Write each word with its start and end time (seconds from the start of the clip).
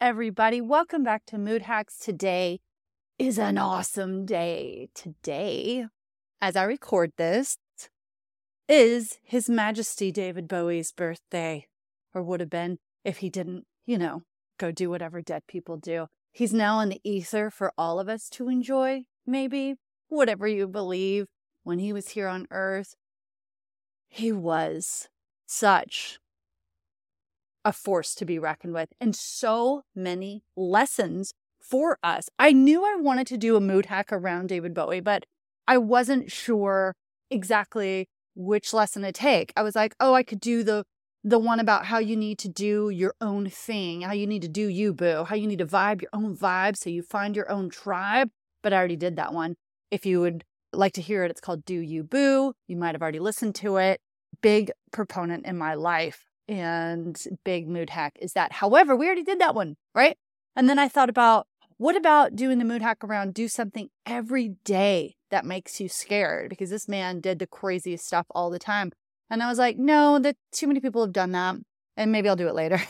Everybody, 0.00 0.60
welcome 0.60 1.02
back 1.02 1.24
to 1.26 1.38
Mood 1.38 1.62
Hacks. 1.62 1.98
Today 1.98 2.60
is 3.18 3.38
an 3.38 3.56
awesome 3.56 4.26
day. 4.26 4.88
Today, 4.94 5.86
as 6.40 6.56
I 6.56 6.64
record 6.64 7.12
this, 7.16 7.56
is 8.68 9.18
His 9.22 9.48
Majesty 9.48 10.12
David 10.12 10.46
Bowie's 10.48 10.92
birthday, 10.92 11.66
or 12.12 12.22
would 12.22 12.40
have 12.40 12.50
been 12.50 12.78
if 13.04 13.18
he 13.18 13.30
didn't, 13.30 13.64
you 13.86 13.96
know, 13.96 14.22
go 14.58 14.70
do 14.70 14.90
whatever 14.90 15.22
dead 15.22 15.42
people 15.46 15.76
do. 15.76 16.08
He's 16.32 16.52
now 16.52 16.80
in 16.80 16.90
the 16.90 17.00
ether 17.04 17.50
for 17.50 17.72
all 17.78 17.98
of 17.98 18.08
us 18.08 18.28
to 18.30 18.48
enjoy, 18.48 19.04
maybe, 19.26 19.76
whatever 20.08 20.46
you 20.46 20.66
believe. 20.66 21.26
When 21.62 21.78
he 21.78 21.92
was 21.92 22.10
here 22.10 22.28
on 22.28 22.46
earth, 22.50 22.94
he 24.08 24.32
was 24.32 25.08
such 25.46 26.18
a 27.64 27.72
force 27.72 28.14
to 28.14 28.24
be 28.24 28.38
reckoned 28.38 28.74
with 28.74 28.90
and 29.00 29.14
so 29.14 29.82
many 29.94 30.42
lessons 30.56 31.32
for 31.60 31.98
us. 32.02 32.28
I 32.38 32.52
knew 32.52 32.84
I 32.84 32.96
wanted 32.96 33.26
to 33.28 33.36
do 33.36 33.56
a 33.56 33.60
mood 33.60 33.86
hack 33.86 34.12
around 34.12 34.48
David 34.48 34.74
Bowie, 34.74 35.00
but 35.00 35.26
I 35.66 35.78
wasn't 35.78 36.30
sure 36.30 36.94
exactly 37.30 38.08
which 38.34 38.72
lesson 38.72 39.02
to 39.02 39.12
take. 39.12 39.52
I 39.56 39.62
was 39.62 39.74
like, 39.74 39.94
oh, 40.00 40.14
I 40.14 40.22
could 40.22 40.40
do 40.40 40.62
the 40.62 40.84
the 41.24 41.38
one 41.38 41.58
about 41.58 41.86
how 41.86 41.98
you 41.98 42.16
need 42.16 42.38
to 42.38 42.48
do 42.48 42.90
your 42.90 43.12
own 43.20 43.50
thing, 43.50 44.02
how 44.02 44.12
you 44.12 44.26
need 44.26 44.40
to 44.40 44.48
do 44.48 44.68
you, 44.68 44.94
boo, 44.94 45.24
how 45.24 45.34
you 45.34 45.48
need 45.48 45.58
to 45.58 45.66
vibe 45.66 46.00
your 46.00 46.10
own 46.12 46.34
vibe 46.34 46.76
so 46.76 46.88
you 46.88 47.02
find 47.02 47.34
your 47.34 47.50
own 47.50 47.68
tribe. 47.68 48.30
But 48.62 48.72
I 48.72 48.76
already 48.76 48.96
did 48.96 49.16
that 49.16 49.34
one. 49.34 49.56
If 49.90 50.06
you 50.06 50.20
would 50.20 50.44
like 50.72 50.92
to 50.92 51.02
hear 51.02 51.24
it, 51.24 51.30
it's 51.30 51.40
called 51.40 51.64
Do 51.64 51.74
You 51.74 52.04
Boo. 52.04 52.54
You 52.68 52.76
might 52.76 52.94
have 52.94 53.02
already 53.02 53.18
listened 53.18 53.56
to 53.56 53.76
it. 53.78 54.00
Big 54.40 54.70
proponent 54.92 55.44
in 55.44 55.58
my 55.58 55.74
life 55.74 56.27
and 56.48 57.22
big 57.44 57.68
mood 57.68 57.90
hack 57.90 58.16
is 58.20 58.32
that. 58.32 58.52
However, 58.52 58.96
we 58.96 59.06
already 59.06 59.22
did 59.22 59.40
that 59.40 59.54
one, 59.54 59.76
right? 59.94 60.16
And 60.56 60.68
then 60.68 60.78
I 60.78 60.88
thought 60.88 61.10
about 61.10 61.46
what 61.76 61.94
about 61.94 62.34
doing 62.34 62.58
the 62.58 62.64
mood 62.64 62.82
hack 62.82 63.04
around 63.04 63.34
do 63.34 63.46
something 63.46 63.88
every 64.04 64.56
day 64.64 65.14
that 65.30 65.44
makes 65.44 65.80
you 65.80 65.88
scared? 65.88 66.50
Because 66.50 66.70
this 66.70 66.88
man 66.88 67.20
did 67.20 67.38
the 67.38 67.46
craziest 67.46 68.04
stuff 68.04 68.26
all 68.30 68.50
the 68.50 68.58
time. 68.58 68.90
And 69.30 69.42
I 69.42 69.48
was 69.48 69.58
like, 69.58 69.76
no, 69.78 70.18
that 70.18 70.36
too 70.52 70.66
many 70.66 70.80
people 70.80 71.02
have 71.02 71.12
done 71.12 71.32
that. 71.32 71.56
And 71.96 72.10
maybe 72.10 72.28
I'll 72.28 72.36
do 72.36 72.48
it 72.48 72.54
later. 72.54 72.80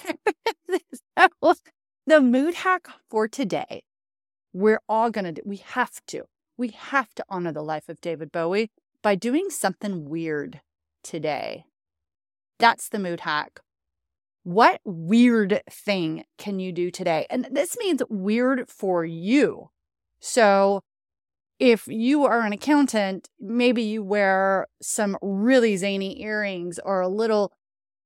so, 1.18 1.54
the 2.06 2.20
mood 2.20 2.54
hack 2.54 2.88
for 3.10 3.28
today, 3.28 3.82
we're 4.54 4.80
all 4.88 5.10
going 5.10 5.24
to 5.26 5.32
do, 5.32 5.42
we 5.44 5.58
have 5.58 6.00
to, 6.06 6.24
we 6.56 6.68
have 6.68 7.14
to 7.14 7.24
honor 7.28 7.52
the 7.52 7.62
life 7.62 7.88
of 7.88 8.00
David 8.00 8.32
Bowie 8.32 8.70
by 9.02 9.14
doing 9.14 9.50
something 9.50 10.08
weird 10.08 10.60
today. 11.02 11.64
That's 12.58 12.88
the 12.88 12.98
mood 12.98 13.20
hack. 13.20 13.60
What 14.42 14.80
weird 14.84 15.62
thing 15.70 16.24
can 16.38 16.58
you 16.58 16.72
do 16.72 16.90
today? 16.90 17.26
And 17.30 17.48
this 17.50 17.76
means 17.78 18.02
weird 18.08 18.68
for 18.68 19.04
you. 19.04 19.70
So, 20.20 20.82
if 21.58 21.86
you 21.88 22.24
are 22.24 22.40
an 22.42 22.52
accountant, 22.52 23.28
maybe 23.40 23.82
you 23.82 24.02
wear 24.02 24.68
some 24.80 25.18
really 25.20 25.76
zany 25.76 26.22
earrings 26.22 26.78
or 26.84 27.00
a 27.00 27.08
little 27.08 27.52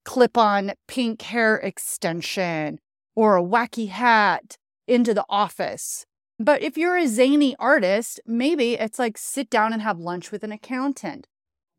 clip 0.05 0.37
on 0.37 0.73
pink 0.89 1.23
hair 1.23 1.57
extension 1.57 2.79
or 3.15 3.37
a 3.37 3.43
wacky 3.43 3.89
hat 3.89 4.57
into 4.89 5.15
the 5.15 5.27
office. 5.29 6.07
But 6.39 6.63
if 6.63 6.77
you're 6.77 6.97
a 6.97 7.07
zany 7.07 7.55
artist, 7.59 8.21
maybe 8.27 8.75
it's 8.75 8.99
like 8.99 9.17
sit 9.19 9.51
down 9.51 9.73
and 9.73 9.83
have 9.83 9.99
lunch 9.99 10.33
with 10.33 10.43
an 10.43 10.53
accountant 10.53 11.29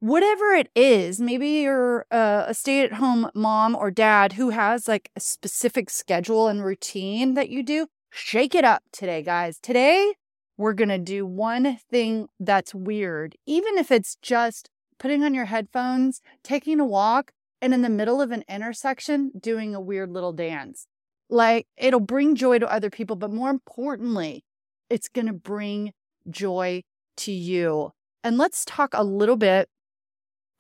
whatever 0.04 0.52
it 0.52 0.70
is, 0.76 1.22
maybe 1.22 1.48
you're 1.62 2.06
uh, 2.12 2.44
a, 2.48 2.50
a 2.50 2.54
stay 2.54 2.82
at 2.82 2.92
home 2.92 3.32
mom 3.34 3.74
or 3.74 3.90
dad 3.90 4.34
who 4.34 4.50
has 4.50 4.86
like 4.86 5.10
a 5.16 5.20
specific 5.22 5.90
schedule 5.90 6.50
and 6.50 6.62
routine 6.62 7.36
that 7.36 7.48
you 7.48 7.64
do, 7.64 7.88
shake 8.10 8.54
it 8.54 8.66
up 8.66 8.84
today, 8.92 9.22
guys. 9.22 9.60
Today, 9.62 10.16
we're 10.58 10.74
going 10.74 10.90
to 10.90 10.98
do 10.98 11.26
one 11.26 11.78
thing 11.90 12.28
that's 12.38 12.76
weird, 12.76 13.38
even 13.46 13.78
if 13.78 13.92
it's 13.92 14.18
just 14.22 14.70
putting 15.00 15.24
on 15.24 15.34
your 15.34 15.46
headphones, 15.46 16.20
taking 16.44 16.82
a 16.82 16.86
walk, 16.86 17.32
and 17.62 17.74
in 17.74 17.82
the 17.82 17.90
middle 17.90 18.22
of 18.22 18.32
an 18.32 18.44
intersection, 18.50 19.32
doing 19.40 19.74
a 19.74 19.80
weird 19.80 20.12
little 20.12 20.34
dance. 20.34 20.86
Like 21.30 21.66
it'll 21.78 22.02
bring 22.02 22.36
joy 22.36 22.60
to 22.60 22.70
other 22.70 22.90
people, 22.90 23.16
but 23.16 23.32
more 23.32 23.50
importantly, 23.50 24.44
it's 24.90 25.08
going 25.08 25.28
to 25.28 25.34
bring 25.34 25.94
joy 26.30 26.84
to 27.16 27.32
you. 27.32 27.92
And 28.22 28.38
let's 28.38 28.66
talk 28.66 28.94
a 28.94 29.04
little 29.06 29.38
bit 29.38 29.70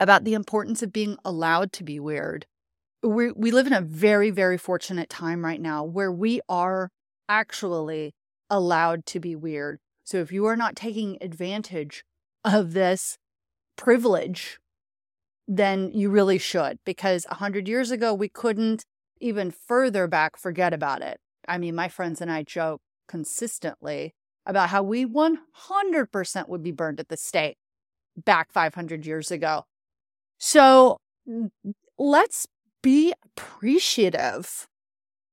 about 0.03 0.25
the 0.25 0.33
importance 0.33 0.83
of 0.83 0.91
being 0.91 1.17
allowed 1.23 1.71
to 1.71 1.83
be 1.83 1.97
weird. 1.97 2.45
We, 3.01 3.31
we 3.31 3.51
live 3.51 3.67
in 3.67 3.73
a 3.73 3.81
very, 3.81 4.31
very 4.31 4.57
fortunate 4.57 5.09
time 5.09 5.45
right 5.45 5.61
now 5.61 5.85
where 5.85 6.11
we 6.11 6.41
are 6.49 6.89
actually 7.29 8.13
allowed 8.49 9.05
to 9.07 9.21
be 9.21 9.33
weird. 9.33 9.79
So 10.03 10.17
if 10.17 10.29
you 10.29 10.45
are 10.45 10.57
not 10.57 10.75
taking 10.75 11.17
advantage 11.21 12.03
of 12.43 12.73
this 12.73 13.17
privilege, 13.77 14.59
then 15.47 15.89
you 15.93 16.09
really 16.09 16.37
should, 16.37 16.79
because 16.85 17.25
100 17.29 17.69
years 17.69 17.89
ago, 17.89 18.13
we 18.13 18.27
couldn't 18.27 18.83
even 19.21 19.51
further 19.51 20.05
back 20.05 20.35
forget 20.35 20.73
about 20.73 21.01
it. 21.01 21.17
I 21.47 21.57
mean, 21.57 21.75
my 21.75 21.87
friends 21.87 22.19
and 22.19 22.29
I 22.29 22.43
joke 22.43 22.81
consistently 23.07 24.13
about 24.45 24.69
how 24.69 24.83
we 24.83 25.05
100% 25.05 26.49
would 26.49 26.63
be 26.63 26.71
burned 26.71 26.99
at 26.99 27.07
the 27.07 27.15
stake 27.15 27.55
back 28.17 28.51
500 28.51 29.05
years 29.05 29.31
ago. 29.31 29.63
So 30.45 30.97
let's 31.97 32.47
be 32.81 33.13
appreciative 33.23 34.67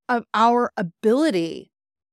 of 0.09 0.25
our 0.33 0.71
ability 0.77 1.73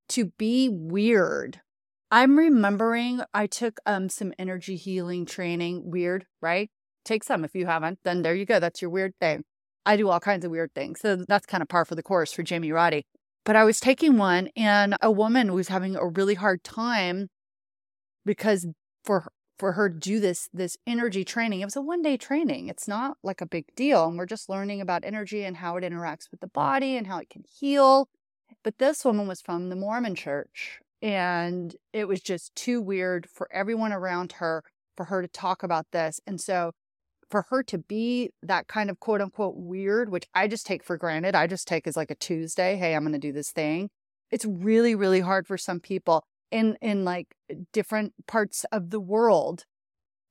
to 0.10 0.32
be 0.40 0.68
weird. 0.68 1.62
I'm 2.10 2.40
remembering 2.40 3.22
I 3.36 3.46
took 3.46 3.80
um 3.86 4.10
some 4.10 4.34
energy 4.40 4.78
healing 4.78 5.28
training. 5.28 5.92
Weird, 5.92 6.26
right? 6.42 6.72
Take 7.06 7.24
some 7.24 7.46
if 7.46 7.54
you 7.54 7.68
haven't. 7.68 8.00
Then 8.04 8.24
there 8.24 8.34
you 8.34 8.48
go. 8.48 8.60
That's 8.60 8.82
your 8.82 8.90
weird 8.90 9.14
thing. 9.22 9.44
I 9.86 9.96
do 9.96 10.10
all 10.10 10.20
kinds 10.20 10.44
of 10.44 10.50
weird 10.50 10.74
things. 10.74 11.00
So 11.00 11.18
that's 11.28 11.46
kind 11.46 11.62
of 11.62 11.70
par 11.70 11.86
for 11.86 11.94
the 11.94 12.02
course 12.02 12.34
for 12.34 12.42
Jamie 12.42 12.72
Roddy. 12.72 13.06
But 13.46 13.56
I 13.56 13.64
was 13.64 13.80
taking 13.80 14.18
one 14.18 14.50
and 14.56 14.96
a 15.04 15.12
woman 15.12 15.54
was 15.54 15.68
having 15.68 15.96
a 15.96 16.08
really 16.08 16.34
hard 16.34 16.64
time 16.64 17.28
because 18.26 18.66
for 19.06 19.28
for 19.58 19.74
her 19.74 19.90
to 19.90 19.96
do 19.96 20.20
this 20.20 20.50
this 20.54 20.78
energy 20.86 21.24
training. 21.26 21.62
It 21.62 21.66
was 21.66 21.76
a 21.76 21.82
one 21.82 22.02
day 22.02 22.18
training. 22.18 22.68
It's 22.70 22.88
not 22.88 23.18
like 23.24 23.42
a 23.42 23.46
big 23.46 23.66
deal, 23.76 24.08
and 24.08 24.18
we're 24.18 24.26
just 24.26 24.50
learning 24.50 24.82
about 24.82 25.04
energy 25.04 25.44
and 25.44 25.58
how 25.58 25.78
it 25.78 25.84
interacts 25.84 26.30
with 26.32 26.40
the 26.40 26.48
body 26.48 26.96
and 26.96 27.08
how 27.08 27.20
it 27.20 27.30
can 27.30 27.44
heal. 27.60 28.10
But 28.64 28.78
this 28.78 29.04
woman 29.04 29.28
was 29.28 29.42
from 29.42 29.70
the 29.70 29.76
Mormon 29.76 30.16
church, 30.16 30.80
and 31.02 31.76
it 31.94 32.08
was 32.08 32.22
just 32.22 32.56
too 32.56 32.82
weird 32.82 33.28
for 33.30 33.48
everyone 33.52 33.94
around 33.94 34.34
her 34.34 34.64
for 34.96 35.06
her 35.06 35.22
to 35.22 35.28
talk 35.28 35.64
about 35.64 35.88
this. 35.92 36.20
And 36.26 36.42
so 36.42 36.72
for 37.30 37.46
her 37.50 37.62
to 37.64 37.78
be 37.78 38.32
that 38.42 38.68
kind 38.68 38.90
of 38.90 39.00
quote 39.00 39.22
unquote 39.22 39.56
weird, 39.56 40.10
which 40.10 40.26
I 40.34 40.48
just 40.48 40.66
take 40.66 40.84
for 40.84 40.98
granted, 40.98 41.36
I 41.36 41.48
just 41.48 41.68
take 41.68 41.88
as 41.88 41.98
like 41.98 42.12
a 42.12 42.16
Tuesday, 42.16 42.76
hey, 42.78 42.96
I'm 42.96 43.04
going 43.04 43.14
to 43.14 43.20
do 43.20 43.32
this 43.32 43.52
thing. 43.52 43.90
It's 44.32 44.46
really, 44.46 44.96
really 44.96 45.22
hard 45.22 45.48
for 45.48 45.58
some 45.58 45.80
people 45.80 46.24
in 46.52 46.78
in 46.82 47.04
like 47.06 47.36
different 47.74 48.14
parts 48.28 48.66
of 48.72 48.90
the 48.90 49.00
world 49.00 49.66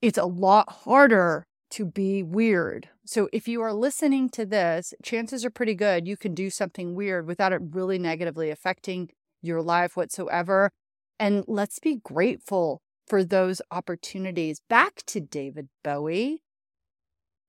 it's 0.02 0.18
a 0.18 0.24
lot 0.24 0.70
harder 0.70 1.46
to 1.68 1.84
be 1.84 2.22
weird. 2.22 2.88
So 3.06 3.28
if 3.32 3.48
you 3.48 3.60
are 3.62 3.72
listening 3.72 4.28
to 4.30 4.46
this 4.46 4.94
chances 5.02 5.44
are 5.44 5.50
pretty 5.50 5.74
good 5.74 6.06
you 6.06 6.16
can 6.16 6.34
do 6.34 6.50
something 6.50 6.94
weird 6.94 7.26
without 7.26 7.52
it 7.52 7.60
really 7.70 7.98
negatively 7.98 8.50
affecting 8.50 9.10
your 9.42 9.62
life 9.62 9.96
whatsoever. 9.96 10.70
And 11.18 11.44
let's 11.46 11.78
be 11.78 11.96
grateful 11.96 12.82
for 13.06 13.24
those 13.24 13.62
opportunities. 13.70 14.60
Back 14.68 15.02
to 15.06 15.20
david 15.20 15.68
bowie 15.82 16.42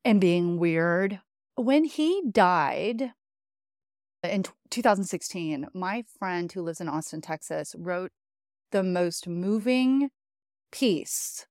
and 0.05 0.21
being 0.21 0.57
weird. 0.57 1.19
When 1.55 1.83
he 1.83 2.23
died 2.31 3.11
in 4.23 4.43
2016, 4.69 5.67
my 5.73 6.03
friend 6.17 6.51
who 6.51 6.61
lives 6.61 6.81
in 6.81 6.87
Austin, 6.87 7.21
Texas, 7.21 7.75
wrote 7.77 8.11
the 8.71 8.83
most 8.83 9.27
moving 9.27 10.09
piece 10.71 11.45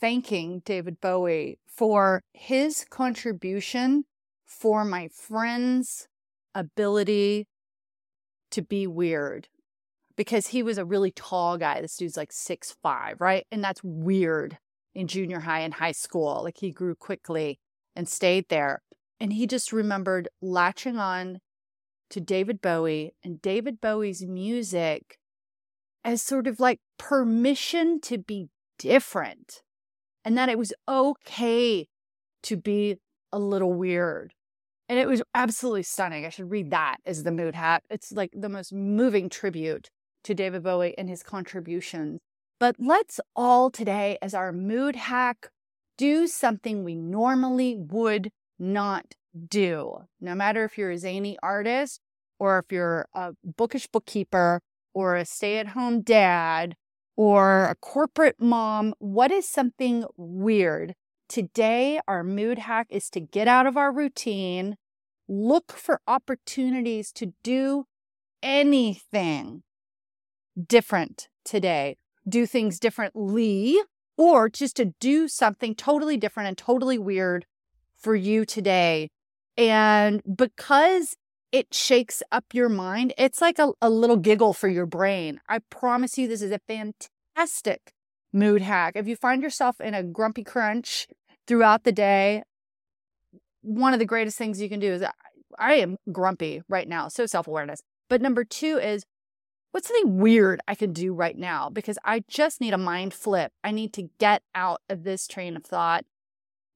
thanking 0.00 0.62
David 0.64 1.00
Bowie 1.00 1.58
for 1.66 2.22
his 2.32 2.84
contribution 2.90 4.04
for 4.46 4.84
my 4.84 5.08
friend's 5.08 6.08
ability 6.54 7.46
to 8.50 8.62
be 8.62 8.86
weird 8.86 9.48
because 10.16 10.48
he 10.48 10.62
was 10.62 10.76
a 10.76 10.84
really 10.84 11.12
tall 11.12 11.56
guy. 11.56 11.80
This 11.80 11.96
dude's 11.96 12.16
like 12.16 12.32
six 12.32 12.76
five, 12.82 13.20
right? 13.20 13.46
And 13.50 13.62
that's 13.62 13.80
weird 13.82 14.58
in 14.94 15.06
junior 15.06 15.40
high 15.40 15.60
and 15.60 15.74
high 15.74 15.92
school. 15.92 16.42
Like 16.44 16.58
he 16.58 16.70
grew 16.70 16.94
quickly 16.94 17.58
and 17.94 18.08
stayed 18.08 18.48
there. 18.48 18.82
And 19.20 19.32
he 19.32 19.46
just 19.46 19.72
remembered 19.72 20.28
latching 20.40 20.96
on 20.96 21.40
to 22.10 22.20
David 22.20 22.60
Bowie 22.60 23.14
and 23.22 23.40
David 23.40 23.80
Bowie's 23.80 24.26
music 24.26 25.19
as 26.04 26.22
sort 26.22 26.46
of 26.46 26.60
like 26.60 26.80
permission 26.98 28.00
to 28.00 28.18
be 28.18 28.48
different 28.78 29.62
and 30.24 30.36
that 30.38 30.48
it 30.48 30.58
was 30.58 30.72
okay 30.88 31.86
to 32.42 32.56
be 32.56 32.96
a 33.32 33.38
little 33.38 33.72
weird 33.72 34.32
And 34.90 34.98
it 34.98 35.06
was 35.06 35.22
absolutely 35.36 35.84
stunning. 35.84 36.26
I 36.26 36.30
should 36.30 36.50
read 36.50 36.72
that 36.72 36.96
as 37.06 37.22
the 37.22 37.30
mood 37.30 37.54
hack. 37.54 37.84
It's 37.88 38.10
like 38.10 38.32
the 38.34 38.48
most 38.48 38.72
moving 38.72 39.28
tribute 39.28 39.88
to 40.24 40.34
David 40.34 40.64
Bowie 40.64 40.98
and 40.98 41.08
his 41.08 41.22
contributions. 41.22 42.18
But 42.58 42.74
let's 42.80 43.20
all 43.36 43.70
today, 43.70 44.18
as 44.20 44.34
our 44.34 44.52
mood 44.52 44.96
hack, 44.96 45.50
do 45.96 46.26
something 46.26 46.82
we 46.82 46.96
normally 46.96 47.76
would 47.76 48.32
not 48.58 49.14
do. 49.48 50.06
No 50.20 50.34
matter 50.34 50.64
if 50.64 50.76
you're 50.76 50.90
a 50.90 50.98
zany 50.98 51.38
artist 51.40 52.00
or 52.40 52.58
if 52.58 52.72
you're 52.72 53.06
a 53.14 53.34
bookish 53.44 53.86
bookkeeper 53.86 54.60
or 54.94 55.16
a 55.16 55.24
stay 55.24 55.58
at 55.58 55.68
home 55.68 56.02
dad 56.02 56.76
or 57.16 57.66
a 57.66 57.74
corporate 57.74 58.40
mom, 58.40 58.94
what 58.98 59.30
is 59.30 59.48
something 59.48 60.04
weird? 60.16 60.94
Today, 61.28 62.00
our 62.08 62.24
mood 62.24 62.58
hack 62.58 62.86
is 62.90 63.08
to 63.10 63.20
get 63.20 63.46
out 63.46 63.66
of 63.66 63.76
our 63.76 63.92
routine, 63.92 64.76
look 65.28 65.72
for 65.72 66.00
opportunities 66.06 67.12
to 67.12 67.32
do 67.42 67.84
anything 68.42 69.62
different 70.66 71.28
today, 71.44 71.96
do 72.28 72.46
things 72.46 72.80
differently, 72.80 73.78
or 74.16 74.48
just 74.48 74.76
to 74.76 74.86
do 74.98 75.28
something 75.28 75.74
totally 75.74 76.16
different 76.16 76.48
and 76.48 76.58
totally 76.58 76.98
weird 76.98 77.46
for 77.96 78.14
you 78.14 78.44
today. 78.44 79.10
And 79.56 80.22
because 80.36 81.16
it 81.52 81.74
shakes 81.74 82.22
up 82.30 82.44
your 82.52 82.68
mind. 82.68 83.12
It's 83.18 83.40
like 83.40 83.58
a, 83.58 83.72
a 83.82 83.90
little 83.90 84.16
giggle 84.16 84.52
for 84.52 84.68
your 84.68 84.86
brain. 84.86 85.40
I 85.48 85.60
promise 85.70 86.16
you, 86.16 86.28
this 86.28 86.42
is 86.42 86.52
a 86.52 86.60
fantastic 86.66 87.92
mood 88.32 88.62
hack. 88.62 88.94
If 88.96 89.08
you 89.08 89.16
find 89.16 89.42
yourself 89.42 89.80
in 89.80 89.94
a 89.94 90.02
grumpy 90.02 90.44
crunch 90.44 91.08
throughout 91.46 91.84
the 91.84 91.92
day, 91.92 92.42
one 93.62 93.92
of 93.92 93.98
the 93.98 94.06
greatest 94.06 94.38
things 94.38 94.60
you 94.60 94.68
can 94.68 94.80
do 94.80 94.92
is 94.92 95.04
I 95.58 95.74
am 95.74 95.96
grumpy 96.12 96.62
right 96.68 96.88
now, 96.88 97.08
so 97.08 97.26
self 97.26 97.46
awareness. 97.46 97.82
But 98.08 98.22
number 98.22 98.44
two 98.44 98.78
is 98.78 99.04
what's 99.72 99.88
something 99.88 100.18
weird 100.18 100.60
I 100.66 100.74
can 100.74 100.92
do 100.92 101.12
right 101.12 101.36
now? 101.36 101.68
Because 101.68 101.98
I 102.04 102.24
just 102.28 102.60
need 102.60 102.74
a 102.74 102.78
mind 102.78 103.12
flip. 103.14 103.52
I 103.62 103.70
need 103.70 103.92
to 103.94 104.08
get 104.18 104.42
out 104.54 104.80
of 104.88 105.04
this 105.04 105.26
train 105.26 105.56
of 105.56 105.64
thought. 105.64 106.04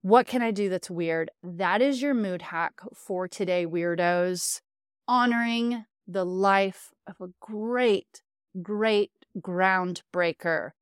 What 0.05 0.27
can 0.27 0.43
I 0.43 0.51
do 0.51 0.69
that's 0.69 0.91
weird? 0.91 1.31
That 1.43 1.81
is 1.81 2.03
your 2.03 2.13
mood 2.13 2.43
hack 2.43 2.75
for 2.93 3.27
today, 3.27 3.65
weirdos 3.65 4.61
honoring 5.09 5.87
the 6.07 6.27
life 6.27 6.93
of 7.07 7.23
a 7.23 7.33
great, 7.41 8.21
great 8.61 9.13
groundbreaker, 9.39 10.73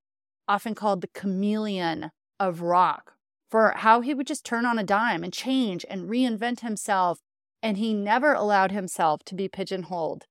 often 0.49 0.75
called 0.75 1.03
the 1.03 1.11
chameleon 1.15 2.11
of 2.41 2.63
rock, 2.63 3.13
for 3.49 3.75
how 3.77 4.01
he 4.01 4.13
would 4.13 4.27
just 4.27 4.45
turn 4.45 4.67
on 4.67 4.77
a 4.77 4.83
dime 4.83 5.23
and 5.23 5.33
change 5.33 5.87
and 5.89 6.11
reinvent 6.11 6.59
himself. 6.59 7.21
And 7.63 7.77
he 7.77 7.95
never 7.95 8.33
allowed 8.33 8.73
himself 8.73 9.23
to 9.27 9.37
be 9.37 9.47
pigeonholed. 9.47 10.25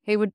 He 0.00 0.16
would 0.16 0.32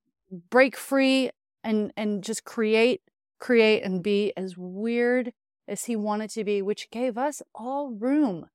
break 0.52 0.78
free 0.78 1.31
and, 1.63 1.92
and 1.98 2.24
just 2.24 2.44
create, 2.44 3.02
create, 3.40 3.81
and 3.81 4.04
be 4.04 4.31
as 4.38 4.56
weird 4.56 5.34
as 5.67 5.85
he 5.85 5.95
wanted 5.95 6.29
to 6.31 6.44
be, 6.44 6.62
which 6.62 6.91
gave 6.91 7.17
us 7.17 7.41
all 7.53 7.91
room 7.91 8.47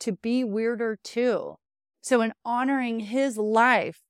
to 0.00 0.12
be 0.12 0.44
weirder 0.44 0.98
too. 1.02 1.56
So, 2.00 2.20
in 2.20 2.32
honoring 2.44 3.00
his 3.00 3.36
life, 3.36 4.00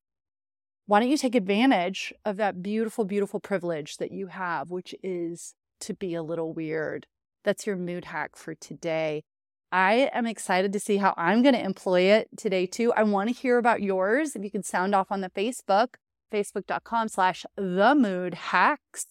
why 0.86 1.00
don't 1.00 1.08
you 1.08 1.16
take 1.16 1.34
advantage 1.34 2.12
of 2.24 2.36
that 2.36 2.62
beautiful, 2.62 3.04
beautiful 3.04 3.40
privilege 3.40 3.96
that 3.96 4.12
you 4.12 4.28
have, 4.28 4.70
which 4.70 4.94
is 5.02 5.54
to 5.80 5.94
be 5.94 6.14
a 6.14 6.22
little 6.22 6.52
weird? 6.52 7.06
That's 7.44 7.66
your 7.66 7.76
mood 7.76 8.06
hack 8.06 8.36
for 8.36 8.54
today. 8.54 9.24
I 9.72 10.10
am 10.12 10.26
excited 10.26 10.72
to 10.72 10.80
see 10.80 10.98
how 10.98 11.12
I'm 11.16 11.42
going 11.42 11.54
to 11.54 11.64
employ 11.64 12.02
it 12.02 12.28
today 12.36 12.66
too. 12.66 12.92
I 12.96 13.02
want 13.02 13.28
to 13.28 13.34
hear 13.34 13.58
about 13.58 13.82
yours. 13.82 14.36
If 14.36 14.44
you 14.44 14.50
can 14.50 14.62
sound 14.62 14.94
off 14.94 15.10
on 15.10 15.22
the 15.22 15.30
Facebook, 15.30 15.94
facebook.com 16.32 17.08
slash 17.08 17.44
the 17.56 17.94
mood 17.94 18.34
hacks. 18.34 19.06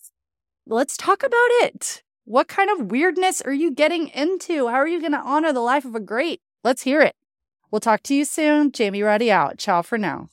Let's 0.65 0.97
talk 0.97 1.23
about 1.23 1.49
it. 1.61 2.03
What 2.27 2.47
kind 2.47 2.71
of 2.71 2.89
weirdness 2.89 3.39
are 3.41 3.53
you 3.53 3.69
getting 3.69 4.07
into? 4.07 4.67
How 4.67 4.77
are 4.77 4.87
you 4.87 4.99
going 4.99 5.11
to 5.11 5.19
honor 5.19 5.53
the 5.53 5.59
life 5.59 5.85
of 5.85 5.93
a 5.93 5.99
great? 5.99 6.41
Let's 6.63 6.81
hear 6.81 7.01
it. 7.01 7.15
We'll 7.69 7.81
talk 7.81 8.01
to 8.03 8.15
you 8.15 8.25
soon. 8.25 8.71
Jamie 8.71 9.03
Ruddy 9.03 9.31
out. 9.31 9.59
Ciao 9.59 9.83
for 9.83 9.99
now. 9.99 10.29